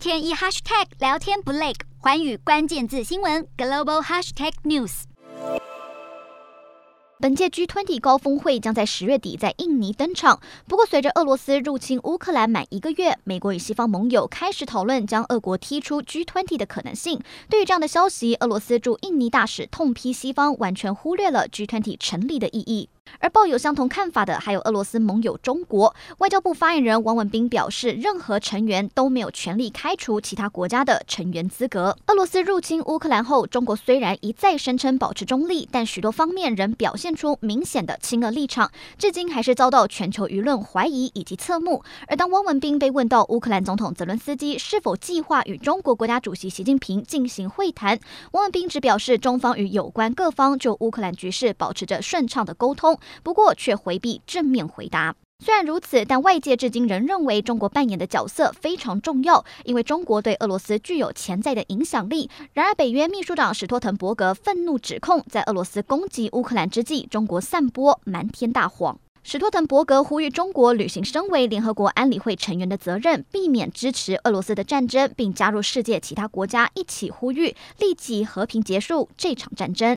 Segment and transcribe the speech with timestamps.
[0.00, 5.02] 天一 hashtag 聊天不累，环宇关键字新闻 global hashtag news。
[7.18, 10.40] 本届 G20 高峰会将在十月底在印尼登场。
[10.66, 17.20] 不过，随着俄罗斯入侵乌克兰满一个月，美国与西方盟友开始讨论将俄国踢出 G20 的可能性。
[17.50, 22.88] 对于这样的消息，俄罗斯驻印尼大使痛批西方完全忽略了 G20 成立的意义。
[23.18, 25.94] 而抱有相同看法的还有俄罗斯盟友中国。
[26.18, 31.96] 外交部发言人王文斌表示，任何成员都没有权利开除其他国家的成员资格。
[32.06, 41.82] 俄罗斯入侵乌克兰后，中国虽然一再声称保持中立，但许多方面仍表现出明显的亲俄立场，至今还是遭到全球舆论怀疑以及侧目。
[42.06, 47.98] 而当王文斌被问到乌克兰总统泽伦斯基是否计划与中国国家主席习近平进行会谈，
[48.32, 52.99] 王文斌只表示，中方与有关各方就乌克兰局势保持着顺畅的沟通。
[53.22, 55.14] 不过，却回避正面回答。
[55.42, 62.28] 虽然如此，但外界至今仍认为中国扮演的角色非常重要，因为中国对俄罗斯具有潜在的影响力。
[62.52, 68.98] 然而，北约秘书长史托滕伯格愤怒指控，在俄罗斯攻击乌克兰之际，中国散播瞒天大谎。
[69.22, 79.88] 史托滕伯格呼吁中国履行身为联合国安理会成员的责任，避免支持俄罗斯的战争，并加入世界其他国家一起呼吁立即和平结束这场战争。